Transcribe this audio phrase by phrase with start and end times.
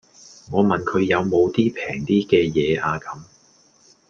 [0.51, 3.19] 我問佢有無平啲既野呀咁